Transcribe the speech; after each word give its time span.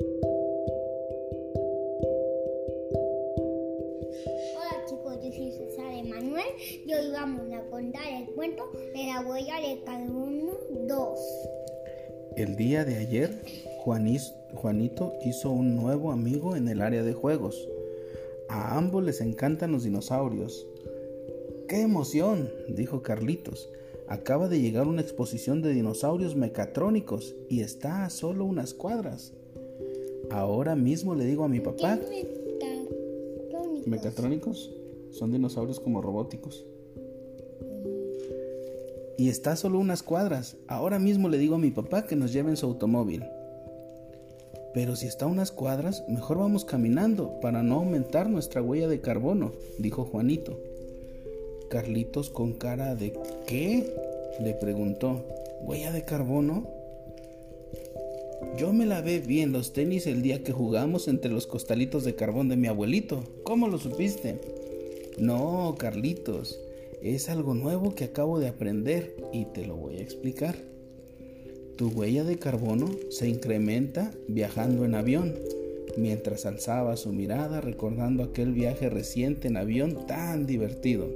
Hola 0.00 0.10
chicos, 4.88 5.22
yo 5.22 5.30
soy 5.30 5.52
César 5.52 5.92
Emanuel 5.92 6.48
y 6.84 6.92
hoy 6.92 7.12
vamos 7.12 7.42
a 7.52 7.62
contar 7.70 8.02
el 8.08 8.26
cuento 8.34 8.64
de 8.72 9.06
la 9.06 9.20
huella 9.20 9.60
de 9.60 9.84
carbono 9.84 10.54
2. 10.88 11.18
El 12.36 12.56
día 12.56 12.84
de 12.84 12.96
ayer, 12.96 13.40
Juanito 13.78 15.12
hizo 15.24 15.50
un 15.50 15.76
nuevo 15.76 16.10
amigo 16.10 16.56
en 16.56 16.66
el 16.66 16.82
área 16.82 17.04
de 17.04 17.12
juegos. 17.12 17.68
A 18.48 18.76
ambos 18.76 19.04
les 19.04 19.20
encantan 19.20 19.70
los 19.70 19.84
dinosaurios. 19.84 20.66
¡Qué 21.68 21.82
emoción! 21.82 22.50
dijo 22.68 23.02
Carlitos. 23.02 23.70
Acaba 24.08 24.48
de 24.48 24.60
llegar 24.60 24.88
una 24.88 25.02
exposición 25.02 25.62
de 25.62 25.72
dinosaurios 25.72 26.34
mecatrónicos 26.34 27.36
y 27.48 27.60
está 27.60 28.04
a 28.04 28.10
solo 28.10 28.44
unas 28.44 28.74
cuadras. 28.74 29.34
Ahora 30.30 30.74
mismo 30.76 31.14
le 31.14 31.24
digo 31.24 31.44
a 31.44 31.48
mi 31.48 31.60
papá. 31.60 31.98
¿Qué 31.98 32.24
mecatrónicos? 33.50 33.86
¿Mecatrónicos? 33.86 34.70
Son 35.10 35.30
dinosaurios 35.30 35.80
como 35.80 36.02
robóticos. 36.02 36.64
Y 39.16 39.28
está 39.28 39.54
solo 39.56 39.78
unas 39.78 40.02
cuadras. 40.02 40.56
Ahora 40.66 40.98
mismo 40.98 41.28
le 41.28 41.38
digo 41.38 41.54
a 41.54 41.58
mi 41.58 41.70
papá 41.70 42.04
que 42.04 42.16
nos 42.16 42.32
lleve 42.32 42.50
en 42.50 42.56
su 42.56 42.66
automóvil. 42.66 43.24
Pero 44.74 44.96
si 44.96 45.06
está 45.06 45.26
a 45.26 45.28
unas 45.28 45.52
cuadras, 45.52 46.04
mejor 46.08 46.38
vamos 46.38 46.64
caminando 46.64 47.38
para 47.40 47.62
no 47.62 47.76
aumentar 47.76 48.28
nuestra 48.28 48.60
huella 48.60 48.88
de 48.88 49.00
carbono, 49.00 49.52
dijo 49.78 50.04
Juanito. 50.04 50.58
Carlitos 51.70 52.28
con 52.28 52.54
cara 52.54 52.96
de 52.96 53.12
¿qué? 53.46 53.94
le 54.40 54.54
preguntó. 54.54 55.24
¿Huella 55.62 55.92
de 55.92 56.04
carbono? 56.04 56.66
Yo 58.56 58.72
me 58.72 58.86
lavé 58.86 59.20
bien 59.20 59.52
los 59.52 59.72
tenis 59.72 60.06
el 60.06 60.22
día 60.22 60.42
que 60.42 60.52
jugamos 60.52 61.08
entre 61.08 61.30
los 61.30 61.46
costalitos 61.46 62.04
de 62.04 62.14
carbón 62.14 62.48
de 62.48 62.56
mi 62.56 62.68
abuelito. 62.68 63.24
¿Cómo 63.42 63.68
lo 63.68 63.78
supiste? 63.78 64.40
No, 65.18 65.74
Carlitos, 65.78 66.60
es 67.02 67.28
algo 67.28 67.54
nuevo 67.54 67.94
que 67.94 68.04
acabo 68.04 68.38
de 68.38 68.48
aprender 68.48 69.16
y 69.32 69.44
te 69.46 69.66
lo 69.66 69.76
voy 69.76 69.96
a 69.96 70.02
explicar. 70.02 70.56
Tu 71.76 71.88
huella 71.88 72.22
de 72.24 72.38
carbono 72.38 72.88
se 73.10 73.28
incrementa 73.28 74.12
viajando 74.28 74.84
en 74.84 74.94
avión, 74.94 75.34
mientras 75.96 76.46
alzaba 76.46 76.96
su 76.96 77.12
mirada 77.12 77.60
recordando 77.60 78.22
aquel 78.22 78.52
viaje 78.52 78.88
reciente 78.88 79.48
en 79.48 79.56
avión 79.56 80.06
tan 80.06 80.46
divertido. 80.46 81.08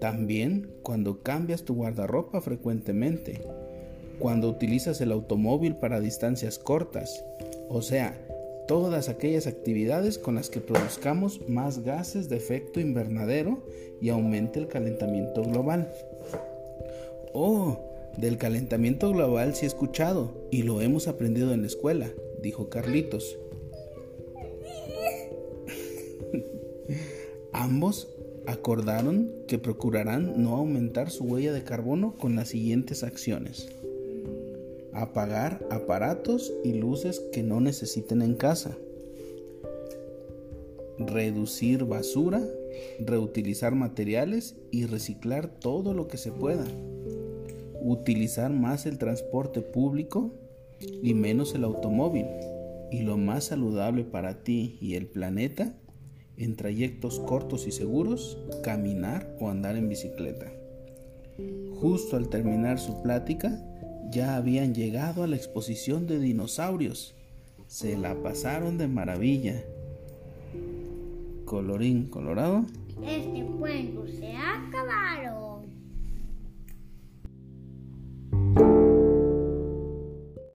También 0.00 0.70
cuando 0.82 1.22
cambias 1.22 1.62
tu 1.62 1.74
guardarropa 1.74 2.40
frecuentemente, 2.40 3.40
cuando 4.20 4.48
utilizas 4.48 5.00
el 5.00 5.10
automóvil 5.10 5.74
para 5.74 5.98
distancias 5.98 6.58
cortas, 6.58 7.24
o 7.68 7.82
sea, 7.82 8.16
todas 8.68 9.08
aquellas 9.08 9.48
actividades 9.48 10.16
con 10.18 10.36
las 10.36 10.48
que 10.48 10.60
produzcamos 10.60 11.40
más 11.48 11.82
gases 11.82 12.28
de 12.28 12.36
efecto 12.36 12.78
invernadero 12.78 13.64
y 14.00 14.10
aumente 14.10 14.60
el 14.60 14.68
calentamiento 14.68 15.42
global. 15.42 15.92
Oh, 17.32 17.80
del 18.16 18.38
calentamiento 18.38 19.10
global 19.10 19.56
sí 19.56 19.64
he 19.64 19.68
escuchado 19.68 20.46
y 20.52 20.62
lo 20.62 20.80
hemos 20.82 21.08
aprendido 21.08 21.52
en 21.52 21.62
la 21.62 21.66
escuela, 21.66 22.10
dijo 22.42 22.68
Carlitos. 22.68 23.38
Ambos 27.52 28.08
acordaron 28.46 29.32
que 29.48 29.58
procurarán 29.58 30.42
no 30.42 30.56
aumentar 30.56 31.10
su 31.10 31.24
huella 31.24 31.52
de 31.52 31.64
carbono 31.64 32.14
con 32.16 32.36
las 32.36 32.50
siguientes 32.50 33.02
acciones. 33.02 33.68
Apagar 34.92 35.66
aparatos 35.70 36.52
y 36.64 36.74
luces 36.74 37.20
que 37.32 37.42
no 37.42 37.60
necesiten 37.60 38.22
en 38.22 38.34
casa. 38.34 38.76
Reducir 40.98 41.84
basura, 41.84 42.42
reutilizar 42.98 43.74
materiales 43.74 44.56
y 44.70 44.86
reciclar 44.86 45.48
todo 45.48 45.94
lo 45.94 46.08
que 46.08 46.18
se 46.18 46.32
pueda. 46.32 46.64
Utilizar 47.82 48.52
más 48.52 48.86
el 48.86 48.98
transporte 48.98 49.62
público 49.62 50.34
y 51.02 51.14
menos 51.14 51.54
el 51.54 51.64
automóvil. 51.64 52.26
Y 52.90 53.02
lo 53.02 53.16
más 53.16 53.44
saludable 53.44 54.04
para 54.04 54.42
ti 54.42 54.76
y 54.80 54.94
el 54.96 55.06
planeta 55.06 55.74
en 56.40 56.56
trayectos 56.56 57.20
cortos 57.20 57.66
y 57.66 57.70
seguros, 57.70 58.38
caminar 58.62 59.36
o 59.40 59.50
andar 59.50 59.76
en 59.76 59.88
bicicleta. 59.88 60.50
Justo 61.74 62.16
al 62.16 62.28
terminar 62.28 62.78
su 62.78 63.02
plática, 63.02 63.62
ya 64.10 64.36
habían 64.36 64.74
llegado 64.74 65.22
a 65.22 65.26
la 65.26 65.36
exposición 65.36 66.06
de 66.06 66.18
dinosaurios. 66.18 67.14
Se 67.66 67.96
la 67.96 68.14
pasaron 68.22 68.78
de 68.78 68.88
maravilla. 68.88 69.62
Colorín 71.44 72.06
colorado. 72.08 72.64
Este 73.06 73.44
cuento 73.58 74.06
se 74.06 74.32
ha 74.32 74.66
acabado. 74.66 75.49